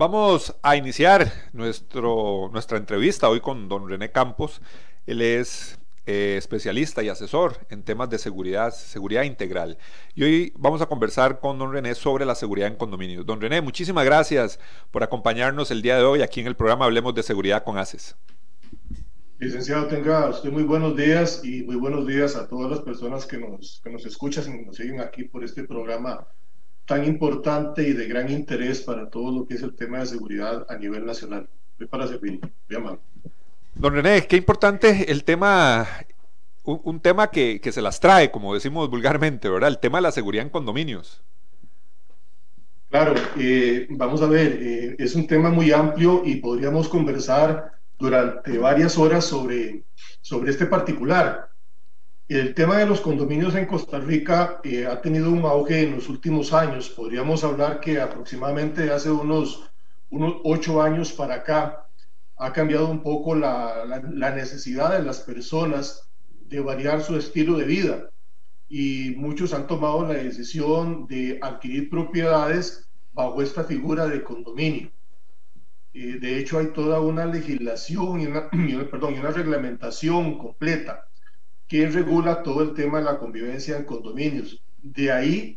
[0.00, 4.62] Vamos a iniciar nuestro, nuestra entrevista hoy con don René Campos.
[5.04, 9.76] Él es eh, especialista y asesor en temas de seguridad, seguridad integral.
[10.14, 13.26] Y hoy vamos a conversar con don René sobre la seguridad en condominios.
[13.26, 14.58] Don René, muchísimas gracias
[14.90, 18.16] por acompañarnos el día de hoy aquí en el programa Hablemos de Seguridad con ACES.
[19.38, 23.36] Licenciado, tenga usted muy buenos días y muy buenos días a todas las personas que
[23.36, 26.26] nos, que nos escuchan y nos siguen aquí por este programa
[26.90, 30.66] tan importante y de gran interés para todo lo que es el tema de seguridad
[30.68, 31.48] a nivel nacional.
[31.70, 32.40] Estoy para servir.
[32.68, 32.98] Muy
[33.76, 35.86] Don René, qué importante el tema,
[36.64, 39.68] un, tema que, que, se las trae, como decimos vulgarmente, ¿verdad?
[39.68, 41.22] El tema de la seguridad en condominios.
[42.88, 48.58] Claro, eh, vamos a ver, eh, es un tema muy amplio y podríamos conversar durante
[48.58, 49.84] varias horas sobre,
[50.22, 51.49] sobre este particular.
[52.30, 56.08] El tema de los condominios en Costa Rica eh, ha tenido un auge en los
[56.08, 56.88] últimos años.
[56.88, 59.68] Podríamos hablar que aproximadamente hace unos,
[60.10, 61.88] unos ocho años para acá
[62.36, 66.08] ha cambiado un poco la, la, necesidad de las personas
[66.46, 68.10] de variar su estilo de vida.
[68.68, 74.92] Y muchos han tomado la decisión de adquirir propiedades bajo esta figura de condominio.
[75.94, 78.48] Eh, de hecho, hay toda una legislación y una,
[78.88, 81.09] perdón, y una reglamentación completa
[81.70, 84.60] que regula todo el tema de la convivencia en condominios.
[84.82, 85.56] De ahí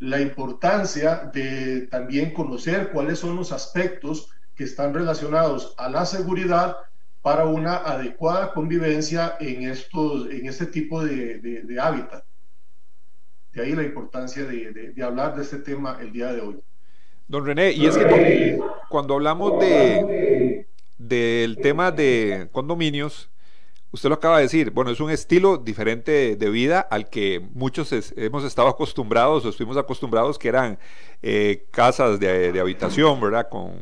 [0.00, 6.76] la importancia de también conocer cuáles son los aspectos que están relacionados a la seguridad
[7.22, 12.24] para una adecuada convivencia en, estos, en este tipo de, de, hábitat.
[13.52, 16.60] De ahí la importancia de, de, hablar de este tema el día de hoy.
[17.28, 18.58] Don René, y es que
[18.88, 20.66] cuando hablamos de,
[20.98, 23.31] del tema de condominios,
[23.92, 27.92] Usted lo acaba de decir, bueno, es un estilo diferente de vida al que muchos
[28.16, 30.78] hemos estado acostumbrados o estuvimos acostumbrados, que eran
[31.22, 33.50] eh, casas de, habitación, ¿verdad?
[33.50, 33.72] Con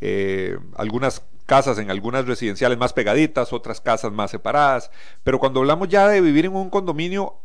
[0.00, 4.90] eh, algunas casas en algunas residenciales más pegaditas, otras casas más separadas,
[5.22, 7.36] pero cuando hablamos ya de vivir en un condominio,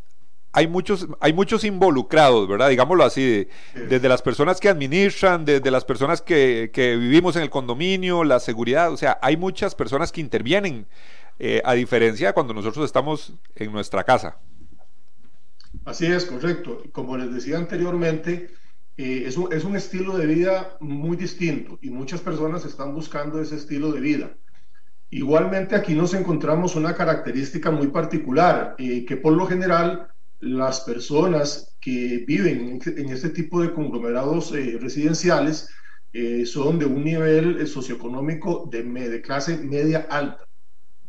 [0.51, 2.69] hay muchos, hay muchos involucrados, ¿verdad?
[2.69, 7.49] Digámoslo así, desde las personas que administran, desde las personas que, que, vivimos en el
[7.49, 10.87] condominio, la seguridad, o sea, hay muchas personas que intervienen
[11.39, 14.37] eh, a diferencia de cuando nosotros estamos en nuestra casa.
[15.85, 16.83] Así es, correcto.
[16.91, 18.51] Como les decía anteriormente,
[18.97, 23.41] eh, es, un, es, un, estilo de vida muy distinto y muchas personas están buscando
[23.41, 24.31] ese estilo de vida.
[25.09, 30.07] Igualmente aquí nos encontramos una característica muy particular, eh, que por lo general
[30.39, 35.69] las personas que viven en este tipo de conglomerados residenciales
[36.45, 40.45] son de un nivel socioeconómico de clase media alta.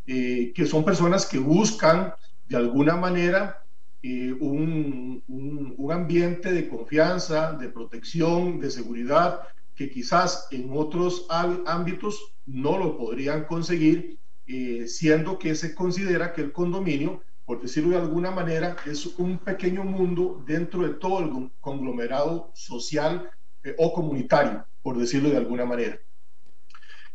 [0.07, 2.13] Eh, que son personas que buscan
[2.47, 3.65] de alguna manera
[4.03, 9.41] eh, un, un, ambiente de confianza, de protección, de seguridad,
[9.75, 16.43] que quizás en otros ámbitos no lo podrían conseguir, eh, siendo que se considera que
[16.43, 21.51] el condominio, por decirlo de alguna manera, es un pequeño mundo dentro de todo el
[21.63, 23.31] conglomerado social
[23.79, 25.99] o comunitario, por decirlo de alguna manera.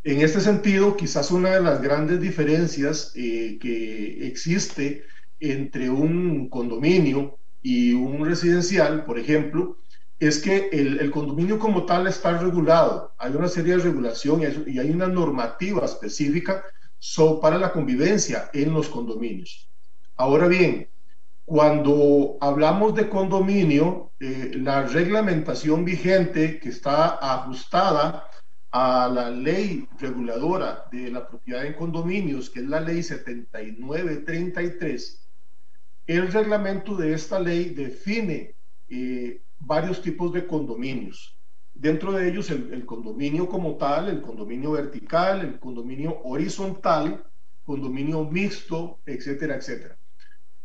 [0.04, 5.04] En este sentido, quizás una de las grandes diferencias eh, que existe
[5.42, 9.78] entre un condominio y un residencial, por ejemplo,
[10.20, 13.14] es que el, condominio como tal está regulado.
[13.18, 16.64] Hay una serie de regulaciones y hay una normativa específica
[17.42, 19.70] para la convivencia en los condominios.
[20.16, 20.90] Ahora bien,
[21.46, 28.29] cuando hablamos de condominio, eh, la reglamentación vigente que está ajustada
[28.72, 35.28] a la ley reguladora de la propiedad en condominios, que es la ley 7933,
[36.08, 38.56] el reglamento de esta ley define
[38.90, 41.38] eh, varios tipos de condominios.
[41.74, 47.24] Dentro de ellos el, el, condominio como tal, el condominio vertical, el condominio horizontal,
[47.64, 49.98] condominio mixto, etcétera, etcétera.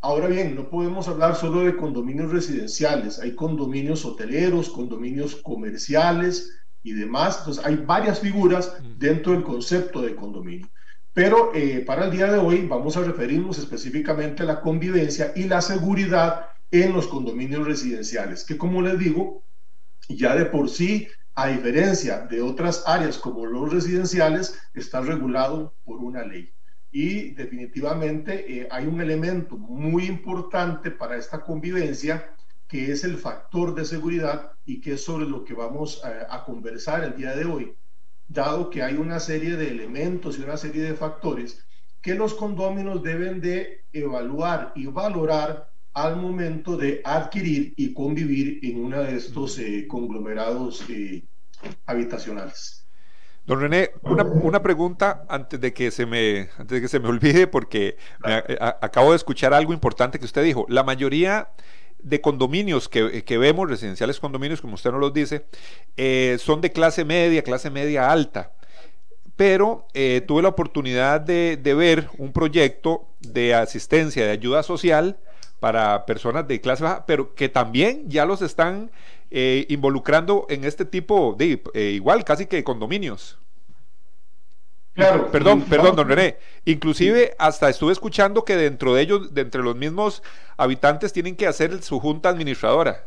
[0.01, 6.51] Ahora bien, no podemos hablar solo de condominios residenciales, hay condominios hoteleros, condominios comerciales,
[6.85, 7.39] y demás.
[7.39, 10.69] Entonces, hay varias figuras dentro del concepto de condominio.
[11.13, 15.45] Pero eh, para el día de hoy vamos a referirnos específicamente a la convivencia y
[15.45, 19.43] la seguridad en los condominios residenciales, que como les digo,
[20.09, 25.97] ya de por sí, a diferencia de otras áreas como los residenciales, está regulado por
[25.97, 26.51] una ley.
[26.91, 32.34] Y definitivamente eh, hay un elemento muy importante para esta convivencia
[32.67, 37.03] que es el factor de seguridad y que es sobre lo que vamos a, conversar
[37.03, 37.73] el día de hoy,
[38.27, 41.63] dado que hay una serie de elementos y una serie de factores
[42.01, 48.83] que los condóminos deben de evaluar y valorar al momento de adquirir y convivir en
[48.83, 51.23] uno de estos eh, conglomerados eh,
[51.85, 52.85] habitacionales.
[53.45, 57.45] Don René, una, pregunta antes de que se me, antes de que se me olvide,
[57.45, 57.95] porque
[58.81, 60.65] acabo de escuchar algo importante que usted dijo.
[60.67, 61.49] La mayoría
[61.99, 65.45] de condominios que, vemos, residenciales condominios, como usted nos los dice,
[65.97, 68.51] eh, son de clase media, clase media alta.
[69.35, 75.17] Pero eh, tuve la oportunidad de, ver un proyecto de asistencia, de ayuda social
[75.59, 78.91] para personas de clase baja, pero que también ya los están
[79.31, 83.39] eh, involucrando en este tipo de, igual, casi que condominios.
[84.95, 85.29] Claro.
[85.29, 86.37] Perdón, perdón, don René.
[86.63, 90.23] Inclusive hasta estuve escuchando que dentro de ellos, de entre los mismos
[90.55, 93.03] habitantes, tienen que hacer su junta administradora.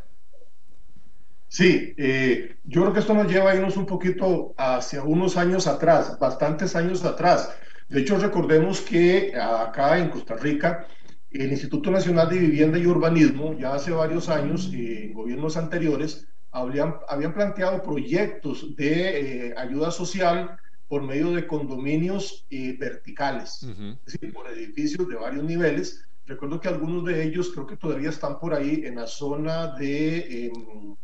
[1.49, 5.67] Sí, eh, yo creo que esto nos lleva a irnos un poquito hacia unos años
[5.67, 7.57] atrás, bastantes años atrás.
[7.89, 10.87] De hecho, recordemos que acá en Costa Rica,
[11.31, 16.29] el Instituto Nacional de Vivienda y Urbanismo, ya hace varios años, eh, en gobiernos anteriores,
[16.51, 20.59] habían, habían planteado proyectos de eh, ayuda social
[20.89, 26.05] por medio de condominios eh, verticales, es decir, por edificios de varios niveles.
[26.27, 30.47] Recuerdo que algunos de ellos creo que todavía están por ahí en la zona de,
[30.47, 30.97] em,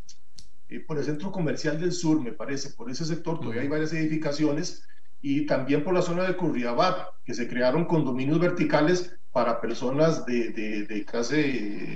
[0.69, 3.93] eh, por el centro comercial del sur, me parece, por ese sector todavía hay varias
[3.93, 4.87] edificaciones.
[5.21, 10.51] Y también por la zona de Curriabat, que se crearon condominios verticales para personas de,
[10.51, 11.35] de, clase,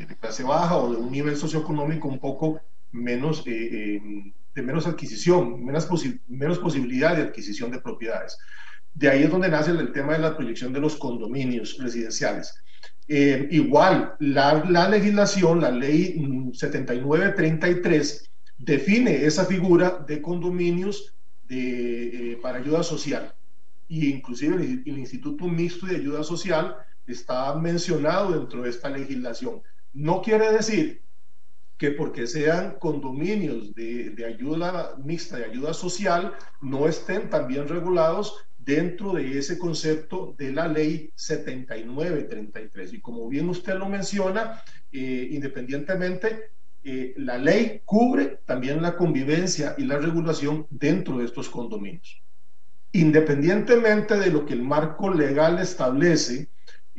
[0.10, 2.60] de clase baja o de un nivel socioeconómico un poco
[2.92, 5.88] menos eh, em, de menos adquisición, menos,
[6.28, 8.38] menos posibilidad de adquisición de propiedades.
[8.94, 12.54] De ahí es donde nace el, tema de la proyección de los condominios residenciales.
[13.08, 16.22] Eh, igual, la, la, legislación, la ley
[16.54, 21.14] 7933, define esa figura de condominios
[21.50, 23.34] eh, para ayuda social.
[23.88, 26.76] Y inclusive el, el Instituto Mixto de Ayuda Social
[27.08, 29.62] está mencionado dentro de esta legislación.
[29.94, 31.02] No quiere decir
[31.80, 38.36] que porque sean condominios de, de, ayuda mixta, de ayuda social, no estén también regulados
[38.58, 42.94] dentro de ese concepto de la ley 7933.
[42.94, 44.62] Y como bien usted lo menciona,
[44.92, 46.52] eh, independientemente,
[46.84, 52.22] eh, la ley cubre también la convivencia y la regulación dentro de estos condominios.
[52.92, 56.50] Independientemente de lo que el marco legal establece,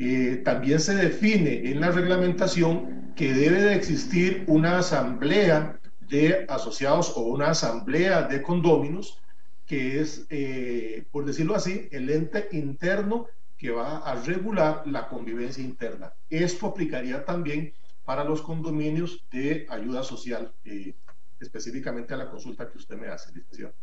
[0.03, 7.13] eh, también se define en la reglamentación que debe de existir una asamblea de asociados
[7.15, 9.19] o una asamblea de condóminos,
[9.67, 13.27] que es, eh, por decirlo así, el ente interno
[13.59, 16.11] que va a regular la convivencia interna.
[16.31, 17.71] Esto aplicaría también
[18.03, 20.95] para los condominios de ayuda social, eh,
[21.39, 23.75] específicamente a la consulta que usted me hace, licenciado.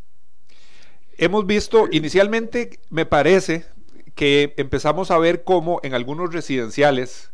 [1.16, 3.66] Hemos visto, inicialmente, me parece,
[4.18, 7.30] que empezamos a ver cómo en algunos residenciales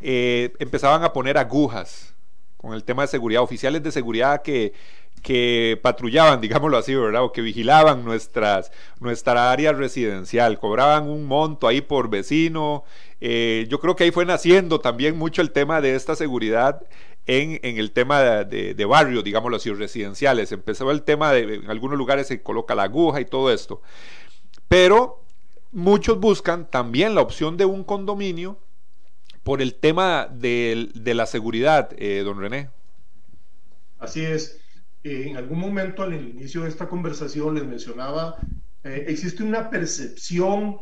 [0.00, 2.14] eh, empezaban a poner agujas
[2.56, 4.72] con el tema de seguridad, oficiales de seguridad que,
[5.20, 7.24] que patrullaban, digámoslo así, ¿verdad?
[7.24, 12.84] O que vigilaban nuestras, nuestra área residencial, cobraban un monto ahí por vecino.
[13.20, 16.80] Eh, yo creo que ahí fue naciendo también mucho el tema de esta seguridad
[17.26, 20.52] en, en el tema de, de, barrio, digámoslo así, residenciales.
[20.52, 23.82] Empezó el tema de, en algunos lugares se coloca la aguja y todo esto.
[24.68, 25.23] Pero
[25.74, 28.58] muchos buscan también la opción de un condominio
[29.42, 32.70] por el tema de, la seguridad, eh, don René.
[33.98, 34.60] Así es.
[35.02, 38.36] Eh, en algún momento al inicio de esta conversación les mencionaba,
[38.84, 40.78] eh, existe una percepción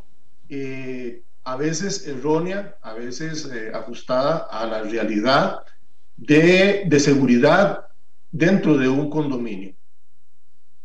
[1.44, 5.60] a veces errónea, a veces ajustada a la realidad
[6.18, 7.86] de seguridad
[8.30, 9.74] dentro de un condominio.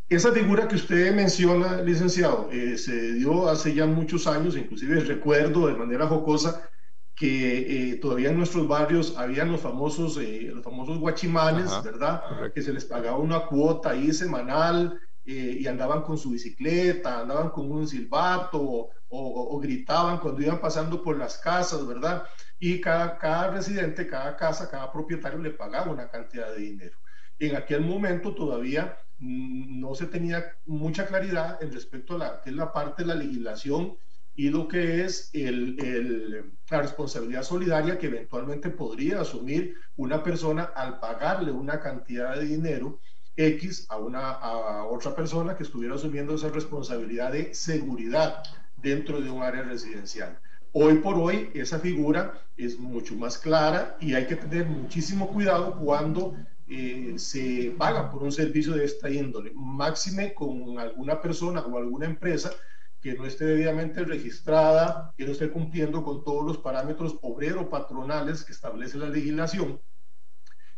[0.08, 5.66] Esa figura que usted menciona, licenciado, eh, se dio hace ya muchos años, inclusive recuerdo
[5.66, 6.70] de manera jocosa
[7.14, 12.22] que eh, todavía en nuestros barrios habían los famosos, eh, los famosos guachimanes, ¿verdad?
[12.54, 17.70] Que se les pagaba una cuota ahí semanal y andaban con su bicicleta, andaban con
[17.70, 22.24] un silbato o, o, gritaban cuando iban pasando por las casas, ¿verdad?
[22.58, 26.96] Y cada, cada residente, cada casa, cada propietario le pagaba una cantidad de dinero.
[27.38, 32.50] En aquel momento todavía Mm, no se tenía mucha claridad en respecto a la, que
[32.50, 33.96] es la parte de la legislación
[34.34, 41.00] y lo que es el, la responsabilidad solidaria que eventualmente podría asumir una persona al
[41.00, 43.00] pagarle una cantidad de dinero
[43.36, 48.42] X a, una, a otra persona que estuviera asumiendo esa responsabilidad de seguridad
[48.76, 50.38] dentro de un área residencial.
[50.72, 55.76] Hoy por hoy esa figura es mucho más clara y hay que tener muchísimo cuidado
[55.80, 56.36] cuando
[56.68, 62.06] eh, se paga por un servicio de esta índole, máxime con alguna persona o alguna
[62.06, 62.52] empresa
[63.00, 68.52] que no esté debidamente registrada, que no esté cumpliendo con todos los parámetros obrero-patronales que
[68.52, 69.80] establece la legislación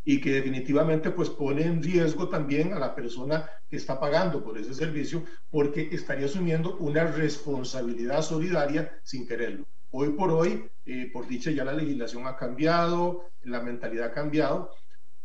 [0.03, 4.57] y que definitivamente pues pone en riesgo también a la persona que está pagando por
[4.57, 9.65] ese servicio porque estaría asumiendo una responsabilidad solidaria sin quererlo.
[9.91, 14.71] Hoy por hoy, eh, por dicha ya la legislación ha cambiado, la mentalidad ha cambiado,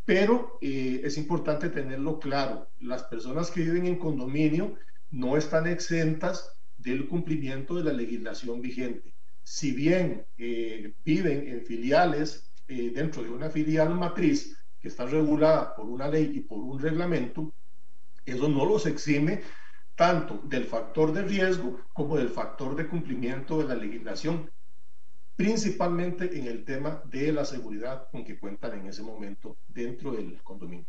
[0.07, 2.71] pero eh, es importante tenerlo claro.
[2.81, 4.77] Las personas que viven en condominio
[5.11, 9.13] no están exentas del cumplimiento de la legislación vigente.
[9.43, 15.75] Si bien eh, viven en filiales eh, dentro de una filial matriz que está regulada
[15.75, 17.53] por una ley y por un reglamento,
[18.25, 19.43] eso no los exime
[19.97, 24.51] tanto del factor de riesgo como del factor de cumplimiento de la legislación,
[25.37, 30.43] principalmente en el tema de la seguridad con que cuentan en ese momento dentro del
[30.43, 30.87] condominio.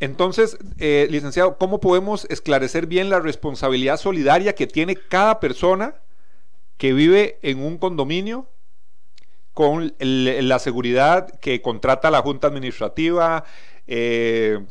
[0.00, 5.94] Entonces, eh, licenciado, ¿cómo podemos esclarecer bien la responsabilidad solidaria que tiene cada persona
[6.76, 8.48] que vive en un condominio
[9.52, 13.44] con la seguridad que contrata la Junta Administrativa?
[13.86, 14.64] Eh,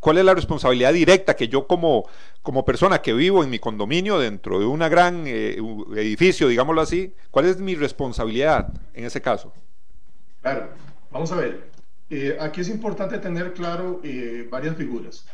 [0.00, 2.08] ¿Cuál es la responsabilidad directa que yo como,
[2.42, 5.58] como persona que vivo en mi condominio dentro de un gran eh,
[5.96, 9.52] edificio, digámoslo así, cuál es mi responsabilidad en ese caso?
[10.42, 10.68] Claro,
[11.10, 11.70] vamos a ver.
[12.08, 15.26] Eh, aquí es importante tener claro eh, varias figuras.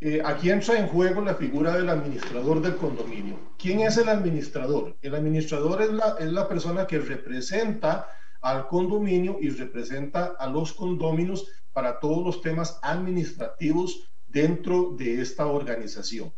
[0.00, 3.38] Eh, aquí entra en juego la figura del administrador del condominio.
[3.58, 4.96] ¿Quién es el administrador?
[5.02, 8.08] El administrador es la, es la persona que representa
[8.40, 15.46] al condominio y representa a los condóminos para todos los temas administrativos dentro de esta
[15.46, 16.32] organización.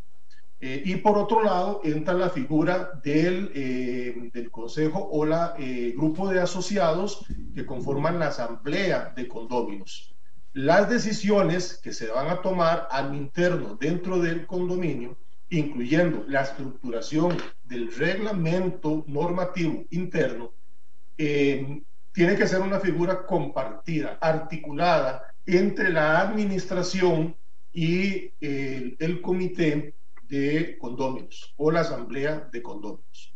[0.60, 5.94] Eh, y por otro lado, entra la figura del, eh, del consejo o la eh,
[5.96, 10.14] grupo de asociados que conforman la asamblea de condóminos.
[10.52, 15.16] Las decisiones que se van a tomar al interno dentro del condominio,
[15.48, 20.52] incluyendo la estructuración del reglamento normativo interno,
[21.16, 27.36] tiene que ser una figura compartida, articulada entre la administración
[27.72, 29.94] y el comité
[30.28, 33.34] de condóminos o la asamblea de condóminos.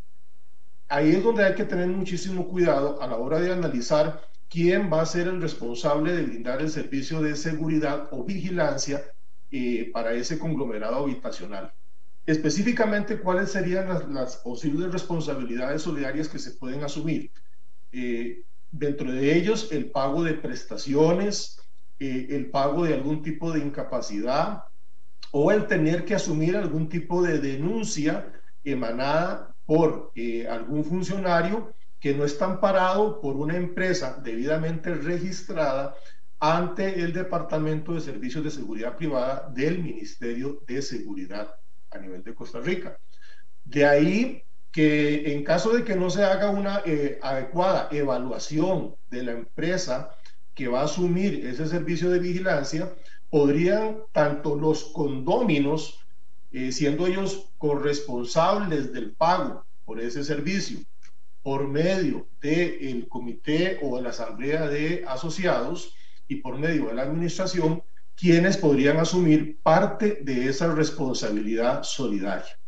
[0.89, 5.03] Ahí es donde hay que tener muchísimo cuidado a la hora de analizar quién va
[5.03, 9.03] a ser el responsable de brindar el servicio de seguridad o vigilancia
[9.51, 11.73] eh, para ese conglomerado habitacional.
[12.27, 17.33] Específicamente, cuáles serían las, posibles responsabilidades solidarias que se pueden asumir.
[17.93, 21.61] Eh, dentro de ellos, el pago de prestaciones,
[21.99, 24.65] eh, el pago de algún tipo de incapacidad,
[25.31, 28.33] o el tener que asumir algún tipo de denuncia
[28.63, 35.95] emanada por eh, algún funcionario que no está amparado por una empresa debidamente registrada
[36.39, 41.55] ante el Departamento de Servicios de Seguridad Privada del Ministerio de Seguridad
[41.91, 42.99] a nivel de Costa Rica.
[43.65, 49.23] De ahí que en caso de que no se haga una eh, adecuada evaluación de
[49.23, 50.11] la empresa
[50.55, 52.93] que va a asumir ese servicio de vigilancia,
[53.31, 56.01] podrían tanto los condóminos,
[56.53, 60.79] eh, siendo ellos corresponsables del pago por ese servicio,
[61.43, 65.95] por medio del comité o de la asamblea de asociados
[66.29, 67.83] y por medio de la administración,
[68.17, 72.59] quienes podrían asumir parte de esa responsabilidad solidaria.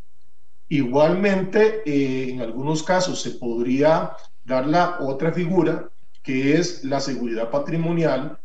[0.69, 4.12] Igualmente, eh, en algunos casos se podría
[4.45, 5.90] dar la otra figura,
[6.26, 8.40] que es la seguridad patrimonial,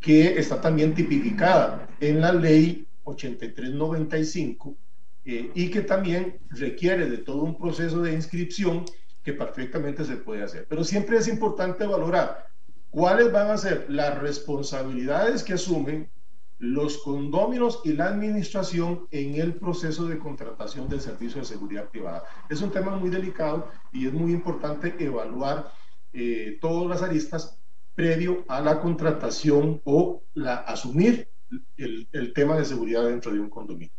[0.00, 4.76] que está también tipificada en la ley 8395
[5.24, 8.84] eh, y que también requiere de todo un proceso de inscripción
[9.22, 10.66] que perfectamente se puede hacer.
[10.68, 12.48] Pero siempre es importante valorar
[12.90, 16.10] cuáles van a ser las responsabilidades que asumen
[16.58, 22.24] los condóminos y la administración en el proceso de contratación del servicio de seguridad privada.
[22.48, 25.70] Es un tema muy delicado y es muy importante evaluar
[26.12, 27.58] eh, todas las aristas
[27.94, 31.28] previo a la contratación o la asumir
[31.76, 33.92] el, tema de seguridad dentro de un condominio.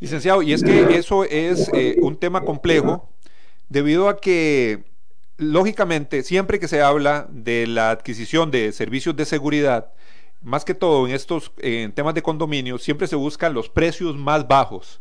[0.00, 3.12] Licenciado, y es que eso es eh, un tema complejo
[3.68, 4.84] debido a que,
[5.36, 9.92] lógicamente, siempre que se habla de la adquisición de servicios de seguridad,
[10.40, 11.52] más que todo en estos
[11.94, 15.00] temas de condominio, siempre se buscan los precios más bajos.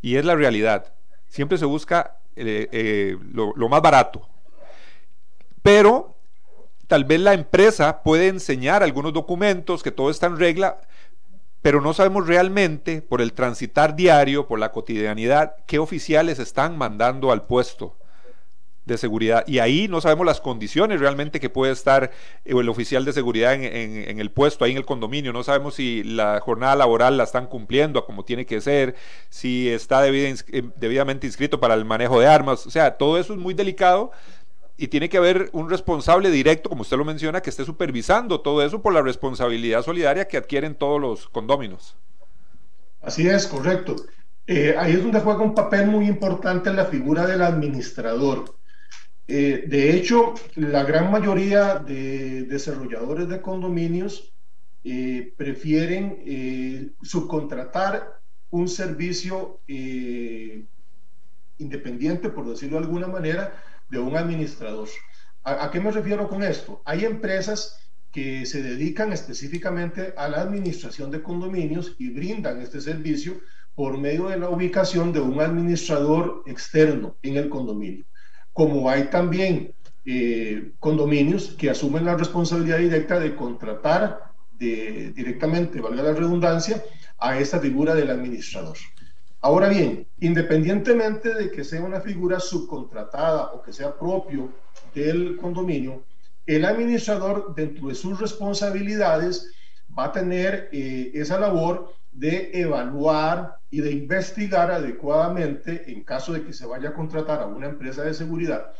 [0.00, 0.94] Y es la realidad.
[1.28, 4.26] Siempre se busca eh, eh, lo, más barato.
[5.62, 6.16] Pero
[6.88, 10.80] tal vez la empresa puede enseñar algunos documentos, que todo está en regla,
[11.62, 17.30] pero no sabemos realmente, por el transitar diario, por la cotidianidad, qué oficiales están mandando
[17.30, 17.96] al puesto
[18.84, 19.44] de seguridad.
[19.46, 22.10] Y ahí no sabemos las condiciones realmente que puede estar
[22.44, 25.32] eh, el oficial de seguridad en, el puesto, ahí en el condominio.
[25.32, 28.96] No sabemos si la jornada laboral la están cumpliendo como tiene que ser,
[29.28, 30.34] si está eh,
[30.76, 32.66] debidamente inscrito para el manejo de armas.
[32.66, 34.10] O sea, todo eso es muy delicado
[34.76, 38.64] y tiene que haber un responsable directo, como usted lo menciona, que esté supervisando todo
[38.64, 41.96] eso por la responsabilidad solidaria que adquieren todos los condóminos.
[43.00, 43.96] Así es, correcto.
[44.46, 48.56] Eh, ahí es donde juega un papel muy importante la figura del administrador.
[49.28, 54.32] Eh, de hecho, la gran mayoría de desarrolladores de condominios
[54.84, 59.60] eh, prefieren subcontratar un servicio
[61.58, 63.54] independiente, por decirlo de alguna manera,
[63.92, 64.88] de un administrador.
[65.44, 66.82] ¿A, qué me refiero con esto?
[66.86, 67.78] Hay empresas
[68.10, 73.40] que se dedican específicamente a la administración de condominios y brindan este servicio
[73.74, 78.06] por medio de la ubicación de un administrador externo en el condominio.
[78.54, 79.74] Como hay también
[80.06, 86.82] eh, condominios que asumen la responsabilidad directa de contratar de, directamente, valga la redundancia,
[87.18, 88.76] a esta figura del administrador.
[89.44, 94.52] Ahora bien, independientemente de que sea una figura subcontratada o que sea propio
[94.94, 96.04] del condominio,
[96.46, 99.52] el administrador dentro de sus responsabilidades
[99.98, 106.44] va a tener eh, esa labor de evaluar y de investigar adecuadamente en caso de
[106.44, 108.72] que se vaya a contratar a una empresa de seguridad,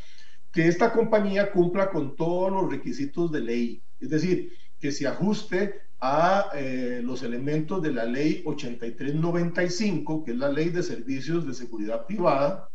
[0.52, 5.74] que esta compañía cumpla con todos los requisitos de ley, es decir, que se ajuste
[6.04, 11.54] a eh, los elementos de la ley 8395, que es la ley de servicios de
[11.54, 12.68] seguridad privada,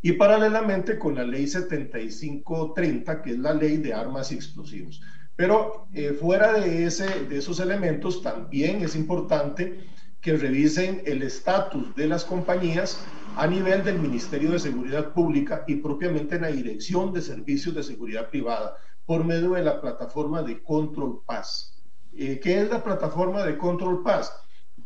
[0.00, 5.02] y paralelamente con la ley 7530, que es la ley de armas y explosivos.
[5.34, 9.80] Pero eh, fuera de, ese, de esos elementos, también es importante
[10.20, 13.04] que revisen el estatus de las compañías
[13.34, 17.82] a nivel del Ministerio de Seguridad Pública y propiamente en la Dirección de Servicios de
[17.82, 21.81] Seguridad Privada por medio de la plataforma de Control Pass.
[22.14, 24.32] Eh, ¿Qué es la plataforma de Control Pass?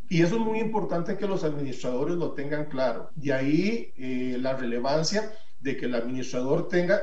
[0.08, 3.10] Y eso es muy importante que los administradores lo tengan claro.
[3.16, 7.00] De ahí eh, la relevancia de que el administrador tenga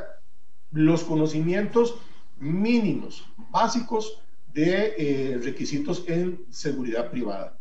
[0.71, 1.95] los conocimientos
[2.39, 4.21] mínimos, básicos
[4.53, 7.57] de eh, requisitos en seguridad privada.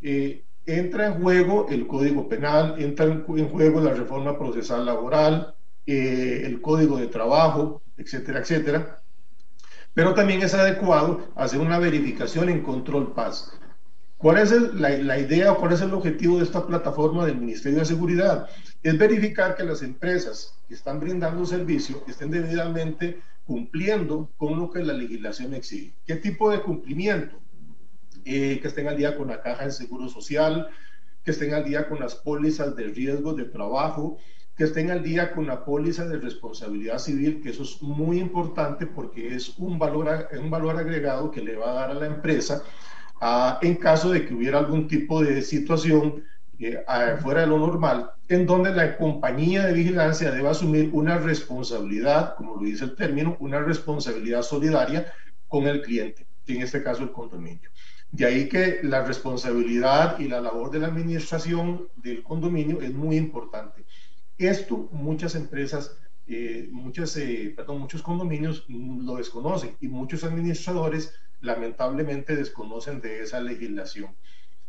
[0.00, 5.54] entra en juego el Código Penal, entra en, en juego la reforma procesal laboral,
[5.86, 9.02] el Código de Trabajo, etcétera, etcétera
[9.98, 13.58] pero también es adecuado hacer una verificación en control paz.
[14.16, 17.84] ¿Cuál es la, idea o cuál es el objetivo de esta plataforma del Ministerio de
[17.84, 18.48] Seguridad?
[18.84, 24.84] Es verificar que las empresas que están brindando servicio estén debidamente cumpliendo con lo que
[24.84, 25.94] la legislación exige.
[26.06, 27.40] ¿Qué tipo de cumplimiento?
[28.24, 30.68] Eh, que estén al día con la caja de seguro social,
[31.24, 34.18] que estén al día con las pólizas de riesgo de trabajo,
[34.58, 38.86] que estén al día con la póliza de responsabilidad civil, que eso es muy importante
[38.86, 42.64] porque es un valor, un valor agregado que le va a dar a la empresa
[43.20, 46.24] ah, en caso de que hubiera algún tipo de situación
[46.58, 46.82] eh,
[47.22, 52.56] fuera de lo normal, en donde la compañía de vigilancia debe asumir una responsabilidad, como
[52.56, 55.06] lo dice el término, una responsabilidad solidaria
[55.46, 57.70] con el cliente, en este caso el condominio.
[58.10, 63.16] De ahí que la responsabilidad y la labor de la administración del condominio es muy
[63.16, 63.84] importante.
[64.38, 73.00] Esto muchas empresas, eh, eh, perdón, muchos condominios lo desconocen y muchos administradores lamentablemente desconocen
[73.00, 74.14] de esa legislación.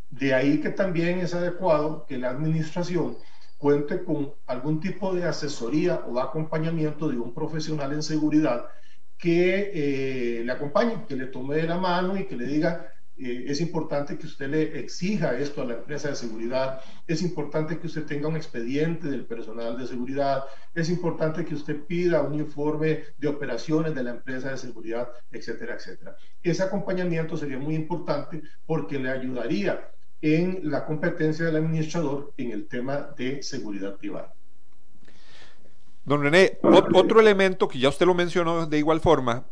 [0.09, 3.17] De ahí que también es adecuado que la administración
[3.59, 8.67] cuente con algún tipo de asesoría o acompañamiento de un profesional en seguridad
[9.17, 13.45] que eh, le acompañe, que le tome de la mano y que le diga, eh,
[13.47, 17.87] es importante que usted le exija esto a la empresa de seguridad, es importante que
[17.87, 23.03] usted tenga un expediente del personal de seguridad, es importante que usted pida un informe
[23.17, 26.15] de operaciones de la empresa de seguridad, etcétera, etcétera.
[26.41, 32.67] Ese acompañamiento sería muy importante porque le ayudaría en la competencia del administrador en el
[32.67, 34.33] tema de seguridad privada.
[36.05, 39.45] Don René, otro elemento que ya usted lo mencionó de igual forma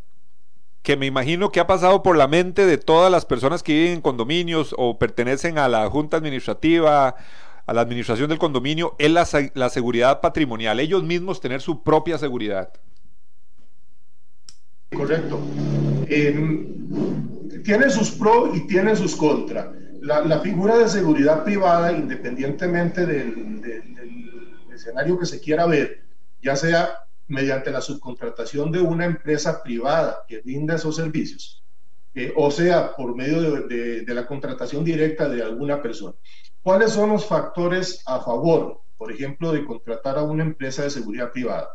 [0.88, 3.95] que me imagino que ha pasado por la mente de todas las personas que viven
[3.95, 7.13] en condominios o pertenecen a la junta administrativa,
[7.65, 12.71] a la administración del condominio, es la, seguridad patrimonial, ellos mismos tener su propia seguridad.
[14.95, 15.41] Correcto.
[16.08, 19.67] tiene sus pros y tiene sus contras.
[20.00, 23.62] La, figura de seguridad privada, independientemente del,
[24.73, 26.02] escenario que se quiera ver,
[26.41, 31.63] ya sea mediante la subcontratación de una empresa privada que brinda esos servicios,
[32.15, 36.15] eh, o sea, por medio de, la contratación directa de alguna persona.
[36.63, 41.31] ¿Cuáles son los factores a favor, por ejemplo, de contratar a una empresa de seguridad
[41.31, 41.69] privada?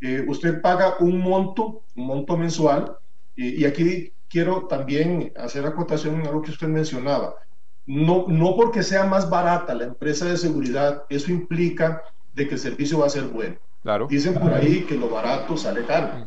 [0.00, 2.96] Eh, usted paga un monto, un monto mensual,
[3.36, 7.36] y aquí quiero también hacer acotación en algo que usted mencionaba.
[7.86, 12.02] No, no porque sea más barata la empresa de seguridad, eso implica
[12.34, 13.56] de que el servicio va a ser bueno.
[13.88, 14.06] Claro.
[14.06, 16.26] Dicen por ahí que lo barato sale caro.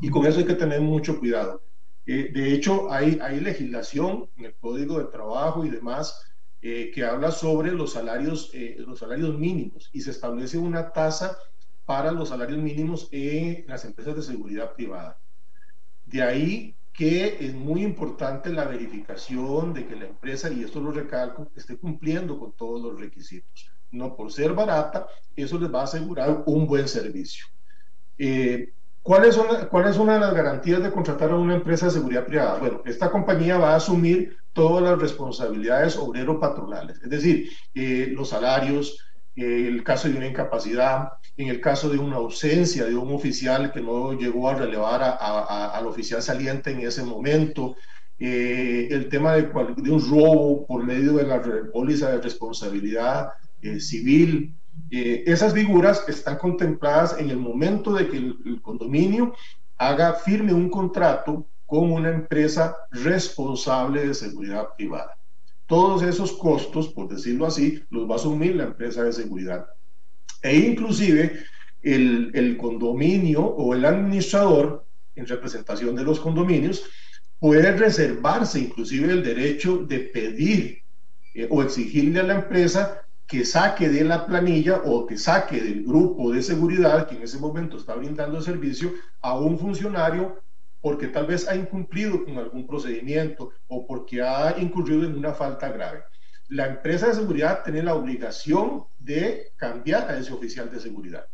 [0.00, 1.62] Y con eso hay que tener mucho cuidado.
[2.04, 6.24] Eh, de hecho, hay, hay legislación en el Código de Trabajo y demás
[6.60, 11.38] eh, que habla sobre los salarios, eh, los salarios mínimos y se establece una tasa
[11.84, 15.20] para los salarios mínimos en las empresas de seguridad privada.
[16.04, 20.90] De ahí que es muy importante la verificación de que la empresa, y esto lo
[20.90, 23.70] recalco, esté cumpliendo con todos los requisitos.
[23.90, 27.46] No por ser barata, eso les va a asegurar un buen servicio.
[28.18, 28.72] Eh,
[29.02, 31.92] ¿cuál, es una, ¿Cuál es una de las garantías de contratar a una empresa de
[31.92, 32.58] seguridad privada?
[32.58, 39.04] Bueno, esta compañía va a asumir todas las responsabilidades obrero-patronales, es decir, eh, los salarios,
[39.36, 43.80] el caso de una incapacidad, en el caso de una ausencia de un oficial que
[43.80, 47.76] no llegó a relevar al oficial saliente en ese momento,
[48.18, 51.40] eh, el tema de, de, un robo por medio de la
[51.72, 53.28] póliza de responsabilidad
[53.62, 54.54] eh, civil.
[54.90, 59.34] Eh, esas figuras están contempladas en el momento de que el condominio
[59.76, 65.18] haga firme un contrato con una empresa responsable de seguridad privada.
[65.66, 69.66] Todos esos costos, por decirlo así, los va a asumir la empresa de seguridad.
[70.42, 71.44] E inclusive
[71.82, 76.84] el, el condominio o el administrador, en representación de los condominios,
[77.38, 80.82] puede reservarse inclusive el derecho de pedir
[81.34, 85.84] eh, o exigirle a la empresa que saque de la planilla o que saque del
[85.84, 90.40] grupo de seguridad que en ese momento está brindando servicio a un funcionario
[90.80, 95.68] porque tal vez ha incumplido con algún procedimiento o porque ha incurrido en una falta
[95.68, 96.04] grave.
[96.48, 101.26] La empresa de seguridad tiene la obligación de cambiar a ese oficial de seguridad.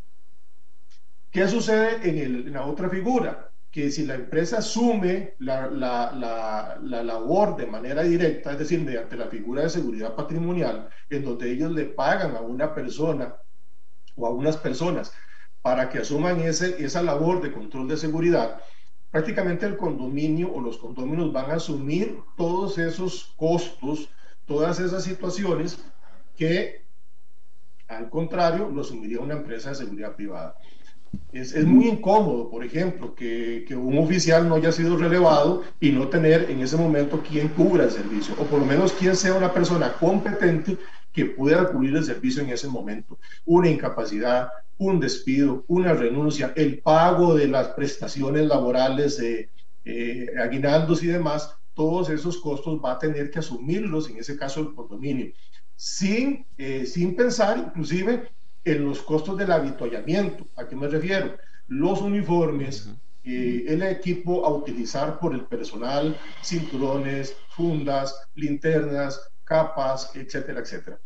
[1.31, 3.53] ¿Qué sucede en, la otra figura?
[3.75, 9.27] Que si la empresa asume la, la, labor de manera directa, es decir, mediante la
[9.27, 13.35] figura de seguridad patrimonial, en donde ellos le pagan a una persona
[14.15, 15.13] o a unas personas
[15.61, 18.61] para que asuman ese, esa labor de control de seguridad,
[19.11, 24.09] prácticamente el condominio o los condominios van a asumir todos esos costos,
[24.47, 25.85] todas esas situaciones
[26.37, 26.85] que
[27.89, 30.57] al contrario lo asumiría una empresa de seguridad privada.
[31.33, 35.91] Es, es muy incómodo, por ejemplo, que, que, un oficial no haya sido relevado y
[35.91, 39.35] no tener en ese momento quien cubra el servicio, o por lo menos quien sea
[39.35, 40.79] una persona competente
[41.13, 43.19] que pueda cubrir el servicio en ese momento.
[43.45, 44.49] Una incapacidad,
[44.79, 52.11] un despido, una renuncia, el pago de las prestaciones laborales, eh, aguinaldos y demás, todos
[52.11, 55.33] esos costos va a tener que asumirlos, en ese caso el condominio,
[55.77, 58.29] sin, eh, sin pensar inclusive
[58.65, 60.47] en los costos del habituallamiento.
[60.57, 61.37] ¿A qué me refiero?
[61.69, 62.91] Los uniformes,
[63.25, 70.99] eh, el equipo a utilizar por el personal, cinturones, fundas, linternas, capas, etcétera, etcétera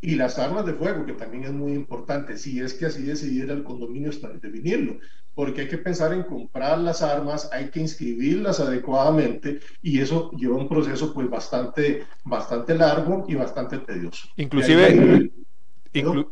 [0.00, 3.52] y las armas de fuego, que también es muy importante, si es que así decidiera
[3.52, 4.98] el condominio definirlo,
[5.34, 10.56] porque hay que pensar en comprar las armas, hay que inscribirlas adecuadamente y eso lleva
[10.56, 14.28] un proceso pues bastante, bastante largo y bastante tedioso.
[14.36, 15.30] Inclusive,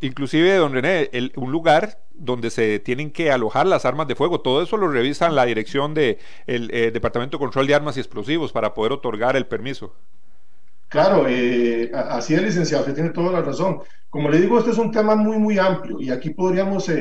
[0.01, 4.63] inclusive don René, un lugar donde se tienen que alojar las armas de fuego, todo
[4.63, 8.53] eso lo revisan la dirección del de eh, Departamento de Control de Armas y Explosivos
[8.53, 9.95] para poder otorgar el permiso.
[10.95, 13.81] Claro, eh, así es, licenciado, usted tiene toda la razón.
[14.11, 16.95] Como le digo, este es un tema muy, muy amplio y aquí podríamos eh,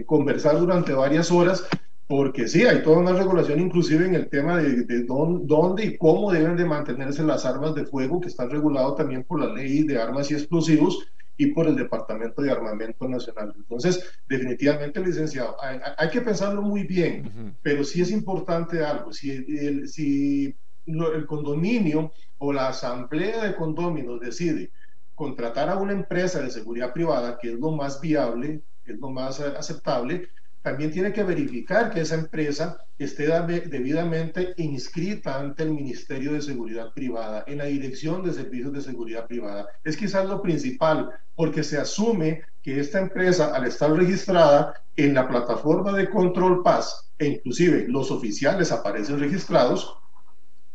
[0.00, 1.66] eh, conversar durante varias horas
[2.06, 6.54] porque sí, hay toda una regulación inclusive en el tema de, dónde y cómo deben
[6.54, 10.30] de mantenerse las armas de fuego, que están regulados también por la ley de armas
[10.30, 10.98] y explosivos
[11.40, 13.54] y por el Departamento de Armamento Nacional.
[13.56, 19.10] Entonces, definitivamente, licenciado, hay, que pensarlo muy bien, pero sí es importante algo.
[19.10, 20.54] Si, el, si
[20.86, 24.70] el condominio o la asamblea de condóminos decide
[25.14, 29.40] contratar a una empresa de seguridad privada, que es lo más viable, es lo más
[29.40, 30.28] eh, aceptable,
[30.62, 36.92] también tiene que verificar que esa empresa esté debidamente inscrita ante el Ministerio de Seguridad
[36.92, 39.68] Privada, en la Dirección de Servicios de Seguridad Privada.
[39.84, 45.26] Es quizás lo principal, porque se asume que esta empresa, al estar registrada en la
[45.26, 49.96] plataforma de Control Paz, e inclusive los oficiales aparecen registrados,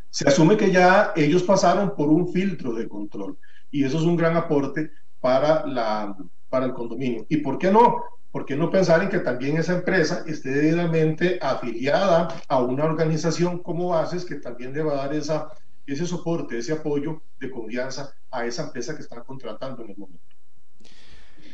[0.10, 3.38] se asume que ya ellos pasaron por un filtro de control
[3.70, 6.16] y eso es un gran aporte para, la,
[6.50, 7.26] para el condominio.
[7.28, 8.02] ¿Y por qué no?
[8.36, 13.60] ¿Por qué no pensar en que también esa empresa esté debidamente afiliada a una organización
[13.60, 18.46] como Bases que también le va a dar ese soporte, ese apoyo de confianza a
[18.46, 20.36] esa empresa que está contratando en el momento?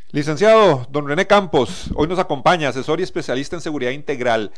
[0.10, 4.52] Licenciado Don René Campos, hoy nos acompaña, asesor y especialista en seguridad integral.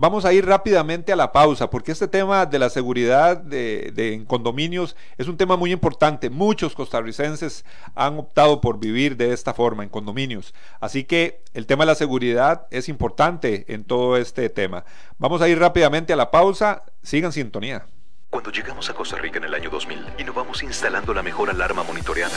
[0.00, 4.26] Vamos a ir rápidamente a la pausa porque este tema de la seguridad de, en
[4.26, 6.30] condominios es un tema muy importante.
[6.30, 7.64] Muchos costarricenses
[7.96, 10.54] han optado por vivir de esta forma en condominios.
[10.78, 14.84] Así que el tema de la seguridad es importante en todo este tema.
[15.18, 16.84] Vamos a ir rápidamente a la pausa.
[17.02, 17.84] Sigan sintonía.
[18.30, 21.50] Cuando llegamos a Costa Rica en el año 2000 y nos vamos instalando la mejor
[21.50, 22.36] alarma monitoreada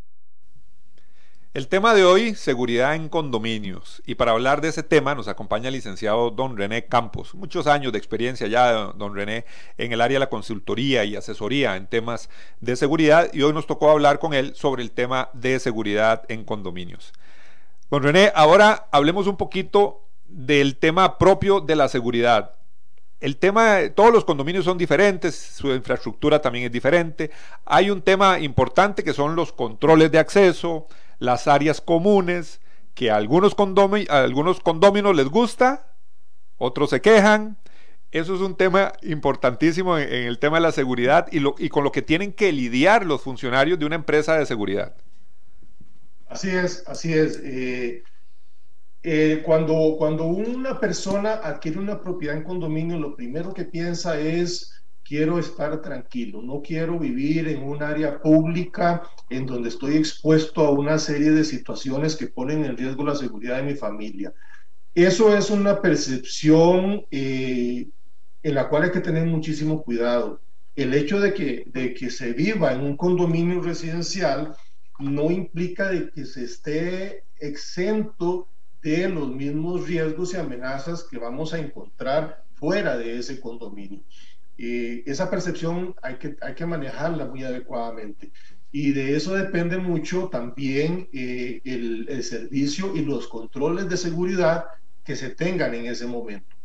[1.53, 4.01] El tema de hoy, seguridad en condominios.
[4.05, 7.35] Y para hablar de ese tema nos acompaña el licenciado don René Campos.
[7.35, 9.43] Muchos años de experiencia ya, don René,
[9.77, 12.29] en el área de la consultoría y asesoría en temas
[12.61, 13.29] de seguridad.
[13.33, 17.11] Y hoy nos tocó hablar con él sobre el tema de seguridad en condominios.
[17.89, 22.55] Don René, ahora hablemos un poquito del tema propio de la seguridad.
[23.19, 27.29] El tema, todos los condominios son diferentes, su infraestructura también es diferente.
[27.65, 30.87] Hay un tema importante que son los controles de acceso,
[31.21, 32.61] las áreas comunes,
[32.95, 33.55] que a algunos,
[34.09, 35.93] algunos condóminos les gusta,
[36.57, 37.57] otros se quejan.
[38.11, 41.83] Eso es un tema importantísimo en, el tema de la seguridad y, lo, y con
[41.83, 44.95] lo que tienen que lidiar los funcionarios de una empresa de seguridad.
[46.27, 47.39] Así es, así es.
[47.43, 48.03] Eh,
[49.03, 54.80] eh, cuando, cuando una persona adquiere una propiedad en condominio, lo primero que piensa es
[55.03, 60.71] quiero estar tranquilo, no quiero vivir en un área pública en donde estoy expuesto a
[60.71, 64.33] una serie de situaciones que ponen en riesgo la seguridad de mi familia.
[64.93, 67.87] Eso es una percepción eh,
[68.43, 70.41] en la cual hay que tener muchísimo cuidado.
[70.75, 74.55] El hecho de que, de que se viva en un condominio residencial
[74.99, 78.47] no implica de que se esté exento
[78.81, 84.03] de los mismos riesgos y amenazas que vamos a encontrar fuera de ese condominio.
[84.63, 88.31] Eh, esa percepción hay que, hay que manejarla muy adecuadamente.
[88.71, 94.65] Y de eso depende mucho también eh, el, el, servicio y los controles de seguridad
[95.03, 96.55] que se tengan en ese momento.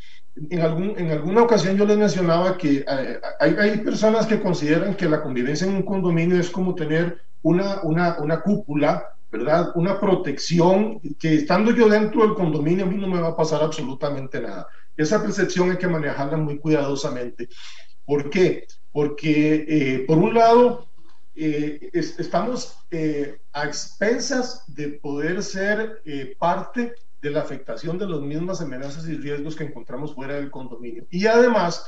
[0.51, 4.95] En, algún, en alguna ocasión yo les mencionaba que eh, hay, hay, personas que consideran
[4.95, 9.73] que la convivencia en un condominio es como tener una, una, una cúpula, ¿verdad?
[9.75, 13.63] Una protección que estando yo dentro del condominio a mí no me va a pasar
[13.63, 14.67] absolutamente nada.
[14.97, 17.49] Esa percepción hay que manejarla muy cuidadosamente.
[18.07, 18.69] ¿Por qué?
[18.92, 20.88] Porque, eh, por un lado,
[21.35, 26.03] eh, estamos eh, a expensas de poder ser
[26.38, 31.07] parte de la afectación de las mismas amenazas y riesgos que encontramos fuera del condominio.
[31.11, 31.85] Y además,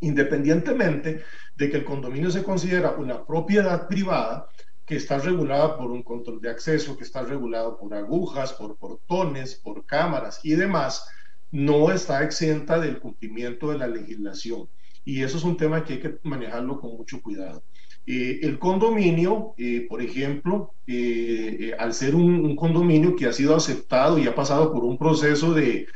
[0.00, 1.22] independientemente
[1.54, 4.48] de que el condominio se considera una propiedad privada,
[4.86, 9.56] que está regulada por un control de acceso, que está regulado por agujas, por portones,
[9.56, 11.08] por cámaras y demás,
[11.50, 14.68] no está exenta del cumplimiento de la legislación
[15.06, 17.62] y eso es un tema que hay que manejarlo con mucho cuidado.
[18.04, 24.18] Eh, el condominio, eh, por ejemplo, eh, al ser un, condominio que ha sido aceptado
[24.18, 25.86] y ha pasado por un proceso de,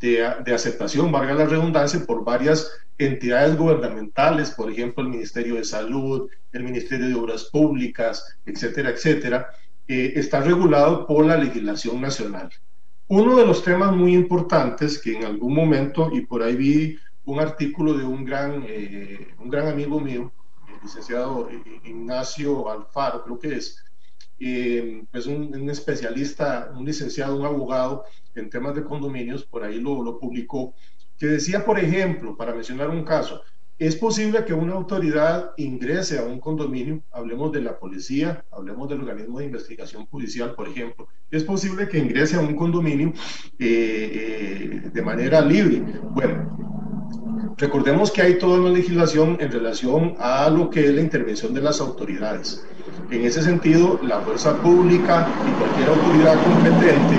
[0.00, 6.28] de, aceptación, valga la redundancia, por varias entidades gubernamentales, por ejemplo, el Ministerio de Salud,
[6.52, 9.50] el Ministerio de Obras Públicas, etcétera, etcétera,
[9.86, 12.50] está regulado por la legislación nacional.
[13.08, 17.40] Uno de los temas muy importantes que en algún momento, y por ahí vi un
[17.40, 20.32] artículo de un gran, eh, un gran amigo mío,
[20.68, 21.48] el licenciado
[21.84, 23.84] Ignacio Alfaro, creo que es,
[24.38, 30.18] eh, un, especialista, un licenciado, un abogado en temas de condominios, por ahí lo, lo
[30.18, 30.74] publicó,
[31.18, 33.42] que decía, por ejemplo, para mencionar un caso,
[33.78, 39.00] es posible que una autoridad ingrese a un condominio, hablemos de la policía, hablemos del
[39.00, 43.12] organismo de investigación judicial, por ejemplo, es posible que ingrese a un condominio
[43.58, 45.82] eh, de manera libre.
[46.10, 46.85] Bueno,
[47.58, 51.62] Recordemos que hay toda una legislación en relación a lo que es la intervención de
[51.62, 52.62] las autoridades.
[53.10, 57.16] En ese sentido, la fuerza pública y cualquier autoridad competente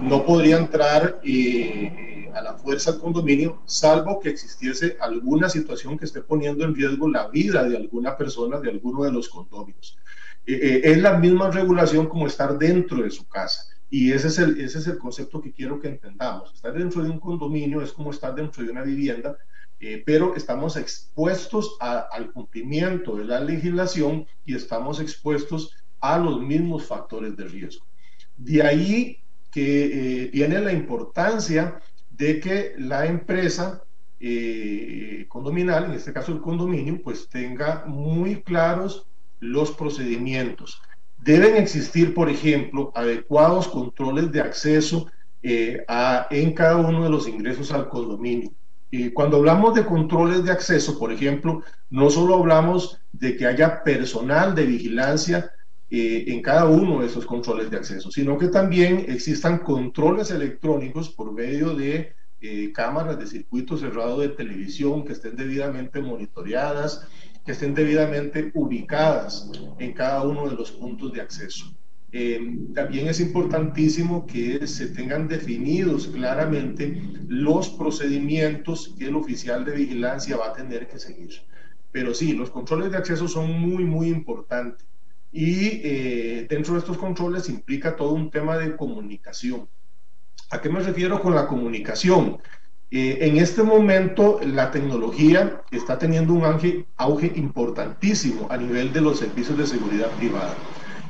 [0.00, 6.04] no podría entrar eh, a la fuerza al condominio, salvo que existiese alguna situación que
[6.04, 9.98] esté poniendo en riesgo la vida de alguna persona de alguno de los condominios.
[10.46, 14.38] Eh, eh, es la misma regulación como estar dentro de su casa Y ese es,
[14.38, 16.54] el, ese es el concepto que quiero que entendamos.
[16.54, 19.36] Estar dentro de un condominio es como estar dentro de una vivienda,
[19.82, 26.86] eh, pero estamos expuestos al cumplimiento de la legislación y estamos expuestos a los mismos
[26.86, 27.84] factores de riesgo.
[28.36, 29.18] De ahí
[29.50, 33.82] que eh, viene la importancia de que la empresa
[34.18, 39.06] eh, condominal, en este caso el condominio, pues tenga muy claros
[39.40, 40.80] los procedimientos.
[41.18, 45.10] Deben existir, por ejemplo, adecuados controles de acceso
[45.42, 48.52] eh, a, en cada uno de los ingresos al condominio.
[48.94, 53.82] Y cuando hablamos de controles de acceso, por ejemplo, no solo hablamos de que haya
[53.82, 55.50] personal de vigilancia
[55.88, 61.08] eh, en cada uno de esos controles de acceso, sino que también existan controles electrónicos
[61.08, 67.08] por medio de eh, cámaras de circuito cerrado de televisión que estén debidamente monitoreadas,
[67.46, 71.74] que estén debidamente ubicadas en cada uno de los puntos de acceso.
[72.14, 79.72] Eh, también es importantísimo que se tengan definidos claramente los procedimientos que el oficial de
[79.72, 81.30] vigilancia va a tener que seguir.
[81.90, 84.86] Pero sí, los controles de acceso son muy, muy importantes.
[85.32, 89.66] Y eh, dentro de estos controles implica todo un tema de comunicación.
[90.50, 92.36] ¿A qué me refiero con la comunicación?
[92.90, 99.00] Eh, en este momento la tecnología está teniendo un auge, auge importantísimo a nivel de
[99.00, 100.54] los servicios de seguridad privada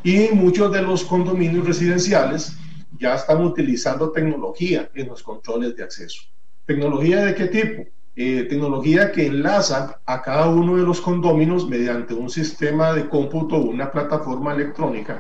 [0.03, 2.57] y muchos de los condominios residenciales
[2.99, 6.23] ya están utilizando tecnología en los controles de acceso.
[6.67, 7.85] ¿Tecnología de qué tipo?
[8.15, 13.57] Eh, tecnología que enlaza a cada uno de los condominios mediante un sistema de cómputo
[13.57, 15.19] o una plataforma electrónica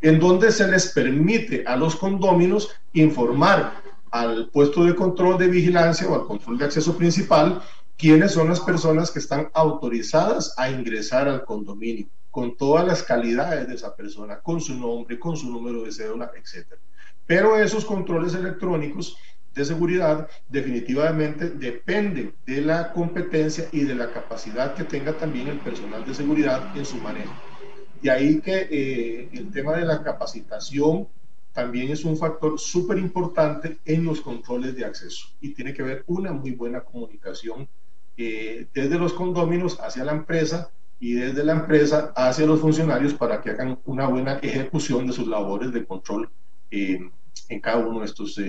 [0.00, 6.08] en donde se les permite a los condóminos informar al puesto de control de vigilancia
[6.08, 7.62] o al control de acceso principal
[7.96, 13.68] quiénes son las personas que están autorizadas a ingresar al condominio, con todas las calidades
[13.68, 16.66] de esa persona, con su nombre, con su número de cédula, etc.
[17.26, 19.18] Pero esos controles electrónicos
[19.54, 25.58] de seguridad definitivamente dependen de la competencia y de la capacidad que tenga también el
[25.58, 27.34] personal de seguridad en su manejo.
[28.00, 31.08] De ahí que eh, el tema de la capacitación
[31.52, 36.02] también es un factor súper importante en los controles de acceso y tiene que haber
[36.06, 37.68] una muy buena comunicación
[38.16, 40.70] eh, desde los condóminos hacia la empresa
[41.02, 45.26] y desde la empresa hacia los funcionarios para que hagan una buena ejecución de sus
[45.26, 46.30] labores de control
[46.70, 47.00] eh,
[47.48, 48.40] en cada uno de estos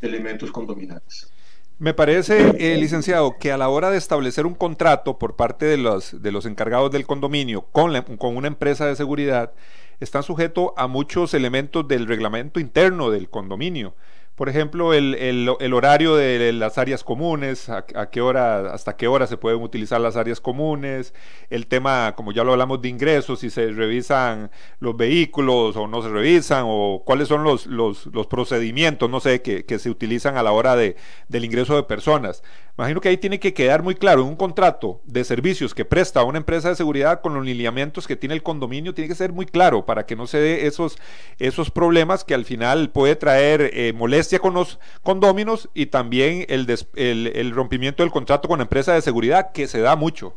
[0.00, 1.30] elementos condominales.
[1.78, 5.76] Me parece, eh, licenciado, que a la hora de establecer un contrato por parte de
[5.76, 9.52] los, de los encargados del condominio con, con una empresa de seguridad,
[10.00, 13.94] están sujetos a muchos elementos del reglamento interno del condominio.
[14.42, 19.28] Por ejemplo, el, el, horario de las áreas comunes, a, qué hora, hasta qué hora
[19.28, 21.14] se pueden utilizar las áreas comunes,
[21.48, 24.50] el tema, como ya lo hablamos, de ingresos, si se revisan
[24.80, 29.42] los vehículos o no se revisan, o cuáles son los, los, los procedimientos, no sé,
[29.42, 30.96] que, se utilizan a la hora de,
[31.28, 32.42] del ingreso de personas.
[32.76, 36.24] Imagino que ahí tiene que quedar muy claro, en un contrato de servicios que presta
[36.24, 39.46] una empresa de seguridad con los lineamientos que tiene el condominio, tiene que ser muy
[39.46, 40.98] claro para que no se dé esos,
[41.38, 43.92] esos problemas que al final puede traer eh,
[44.38, 49.66] con los condóminos y también el, rompimiento del contrato con la empresa de seguridad, que
[49.66, 50.34] se da mucho.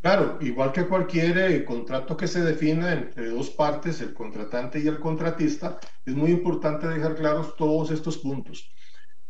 [0.00, 4.88] Claro, igual que cualquier eh, contrato que se defina entre dos partes, el contratante y
[4.88, 8.68] el contratista, es muy importante dejar claros todos estos puntos.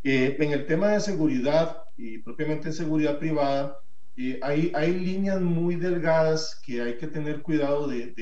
[0.03, 3.79] Eh, en el tema de seguridad y propiamente en seguridad privada,
[4.17, 8.15] eh, hay, líneas muy delgadas que hay que tener cuidado de,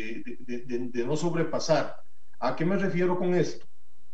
[1.06, 1.96] no sobrepasar.
[2.38, 3.66] ¿A qué me refiero con esto?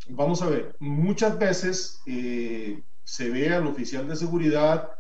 [0.09, 4.91] Vamos a ver, muchas veces eh, se ve al oficial de seguridad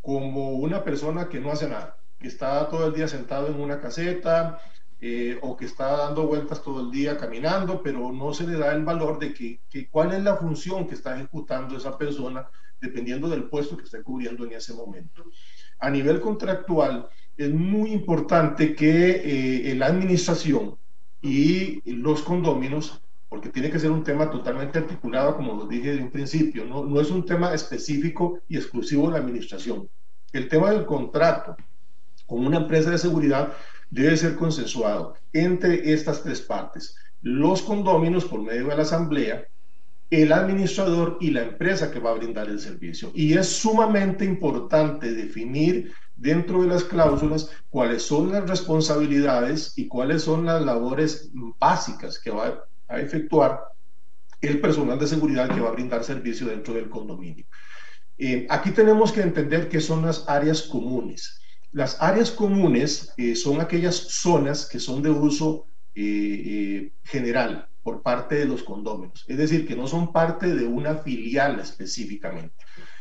[0.00, 3.80] como una persona que no hace nada, que está todo el día sentado en una
[3.80, 4.60] caseta,
[5.00, 8.72] eh, o que está dando vueltas todo el día caminando, pero no se le da
[8.72, 12.48] el valor de que, cuál es la función que está ejecutando esa persona
[12.80, 15.24] dependiendo del puesto que esté cubriendo en ese momento.
[15.78, 20.76] A nivel contractual, es muy importante que eh, la administración
[21.22, 26.02] y los condóminos, porque tiene que ser un tema totalmente articulado, como lo dije de
[26.02, 29.88] un principio, no, no es un tema específico y exclusivo de la administración.
[30.32, 31.56] El tema del contrato
[32.26, 33.52] con una empresa de seguridad
[33.90, 36.96] debe ser consensuado entre estas tres partes.
[37.22, 39.44] Los condóminos por medio de la asamblea,
[40.10, 43.10] el administrador y la empresa que va a brindar el servicio.
[43.14, 50.22] Y es sumamente importante definir dentro de las cláusulas cuáles son las responsabilidades y cuáles
[50.22, 53.60] son las labores básicas que va a efectuar
[54.40, 57.44] el personal de seguridad que va a brindar servicio dentro del condominio.
[58.16, 61.40] Eh, aquí tenemos que entender qué son las áreas comunes.
[61.72, 65.66] Las áreas comunes eh, son aquellas zonas que son de uso
[67.04, 69.24] general por parte de los condóminos.
[69.26, 72.54] Es decir, que no son parte de una filial específicamente.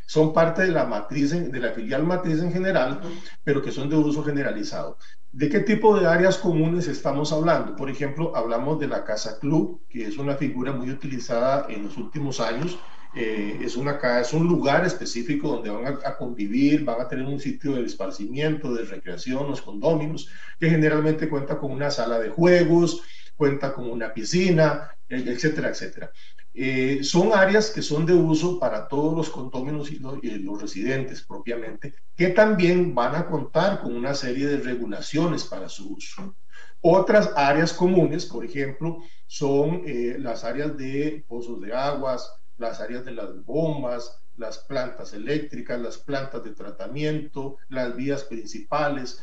[0.05, 3.01] Son parte de la matriz, de la filial matriz en general,
[3.43, 4.97] pero que son de uso generalizado.
[5.31, 7.75] ¿De qué tipo de áreas comunes estamos hablando?
[7.75, 11.97] Por ejemplo, hablamos de la casa club, que es una figura muy utilizada en los
[11.97, 12.79] últimos años.
[13.13, 17.39] Eh, es, una, es un lugar específico donde van a, convivir, van a tener un
[17.39, 23.01] sitio de esparcimiento, de recreación, los condóminos, que generalmente cuenta con una sala de juegos,
[23.35, 26.11] cuenta con una piscina, etcétera, etcétera.
[26.59, 30.59] Eh, son áreas que son de uso para todos los condominios y los, y los,
[30.59, 36.35] residentes propiamente, que también van a contar con una serie de regulaciones para su uso.
[36.81, 38.97] Otras áreas comunes, por ejemplo,
[39.27, 45.13] son eh, las áreas de pozos de aguas, las áreas de las bombas, las plantas
[45.13, 49.21] eléctricas, las plantas de tratamiento, las vías principales,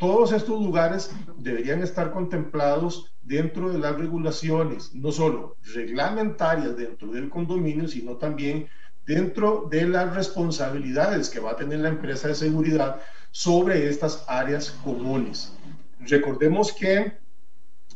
[0.00, 7.30] todos estos lugares deberían estar contemplados dentro de las regulaciones, no solo reglamentarias dentro del
[7.30, 8.68] condominio, sino también
[9.06, 13.00] dentro de las responsabilidades que va a tener la empresa de seguridad
[13.30, 15.52] sobre estas áreas comunes.
[16.00, 17.12] Recordemos que,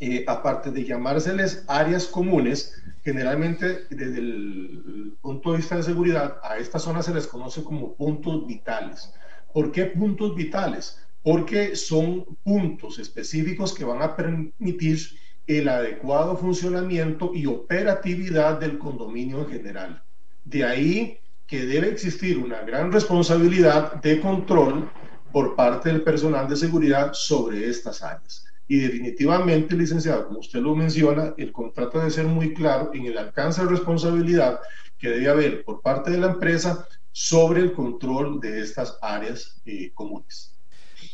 [0.00, 6.58] eh, aparte de llamárseles áreas comunes, generalmente desde el punto de vista de seguridad, a
[6.58, 9.12] estas zonas se les conoce como puntos vitales.
[9.52, 11.07] ¿Por qué puntos vitales?
[11.28, 14.98] Porque son puntos específicos que van a permitir
[15.46, 20.02] el adecuado funcionamiento y operatividad del condominio en general.
[20.46, 24.90] De ahí que debe existir una gran responsabilidad de control
[25.30, 28.46] por parte del personal de seguridad sobre estas áreas.
[28.66, 33.18] Y definitivamente, licenciado, como usted lo menciona, el contrato debe ser muy claro en el
[33.18, 34.60] alcance de responsabilidad
[34.96, 39.90] que debe haber por parte de la empresa sobre el control de estas áreas eh,
[39.92, 40.54] comunes.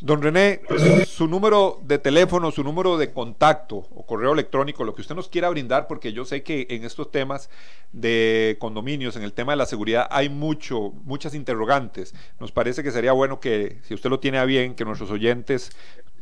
[0.01, 0.61] Don René,
[1.05, 5.29] su número de teléfono, su número de contacto o correo electrónico, lo que usted nos
[5.29, 7.49] quiera brindar, porque yo sé que en estos temas
[7.93, 12.13] de condominios, en el tema de la seguridad, hay mucho, muchas interrogantes.
[12.39, 15.71] Nos parece que sería bueno que, si usted lo tiene a bien, que nuestros oyentes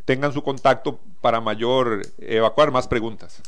[0.06, 3.42] tengan su contacto para mayor evacuar más preguntas.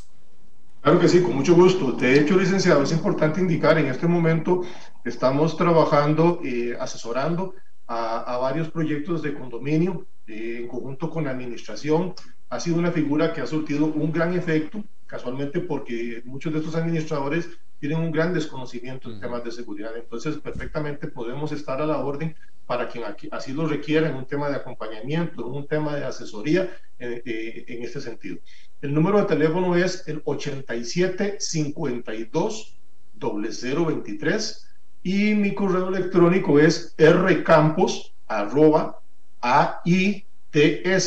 [0.81, 1.91] Claro que sí, con mucho gusto.
[1.91, 4.61] De hecho, licenciado, es importante indicar, en este momento
[5.03, 7.53] estamos trabajando, eh, asesorando
[7.87, 12.13] a, a, varios proyectos de condominio eh, en conjunto con la administración.
[12.49, 16.75] Ha sido una figura que ha surtido un gran efecto, casualmente porque muchos de estos
[16.75, 17.49] administradores
[17.79, 19.95] tienen un gran desconocimiento en temas de seguridad.
[19.95, 24.49] Entonces, perfectamente podemos estar a la orden para quien así lo requiera en un tema
[24.49, 26.63] de acompañamiento, en un tema de asesoría
[26.97, 28.37] eh, eh, en este sentido.
[28.81, 32.79] El número de teléfono es el 8752
[33.19, 34.69] 0023
[35.03, 38.99] y mi correo electrónico es rcampos arroba
[39.45, 41.05] aitscr.com.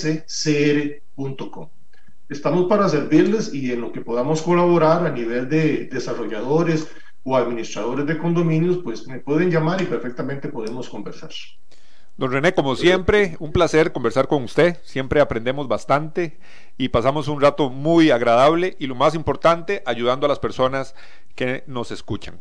[2.28, 6.89] Estamos para servirles y en lo que podamos colaborar a nivel de desarrolladores
[7.24, 11.30] o administradores de condominios, pues me pueden llamar y perfectamente podemos conversar.
[12.16, 14.76] Don René, como siempre, un placer conversar con usted.
[14.84, 16.39] Siempre aprendemos bastante
[16.76, 20.95] y pasamos un rato muy agradable y lo más importante, ayudando a las personas
[21.34, 22.41] que nos escuchan.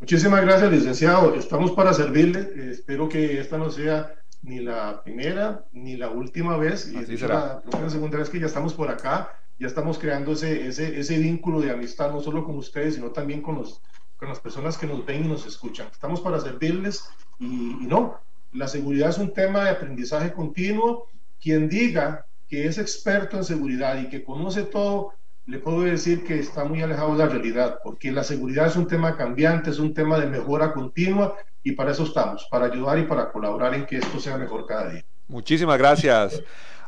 [0.00, 1.34] Muchísimas gracias, licenciado.
[1.34, 2.70] Estamos para servirle.
[2.70, 6.90] espero que esta no sea ni la primera ni la última vez.
[6.92, 7.62] Y será.
[7.72, 11.18] La, la, segunda vez que ya estamos por acá, ya estamos creando ese, ese, ese
[11.18, 13.82] vínculo de amistad, no solo con ustedes, sino también con, los,
[14.16, 15.88] con las personas que nos ven y nos escuchan.
[15.92, 18.18] Estamos para servirles y, y no,
[18.52, 21.06] la seguridad es un tema de aprendizaje continuo.
[21.40, 25.14] Quien diga que es experto en seguridad y que conoce todo,
[25.46, 28.86] le puedo decir que está muy alejado de la realidad, porque la seguridad es un
[28.86, 33.04] tema cambiante, es un tema de mejora continua y para eso estamos, para ayudar y
[33.04, 35.04] para colaborar en que esto sea mejor cada día.
[35.28, 36.42] Muchísimas gracias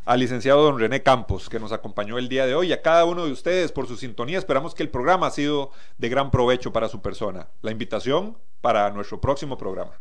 [0.05, 3.25] al licenciado don René Campos, que nos acompañó el día de hoy, a cada uno
[3.25, 4.39] de ustedes por su sintonía.
[4.39, 7.49] Esperamos que el programa ha sido de gran provecho para su persona.
[7.61, 9.93] La invitación para nuestro próximo programa.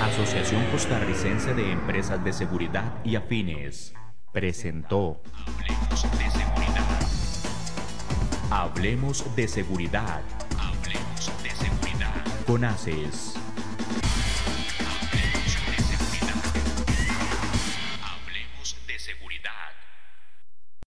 [0.00, 3.94] Asociación Costarricense de Empresas de Seguridad y Afines
[4.32, 7.02] presentó Hablemos de seguridad.
[8.50, 10.22] Hablemos de seguridad.
[10.58, 11.41] Hablemos de
[12.42, 12.46] seguridad.
[12.46, 13.41] Con ACES.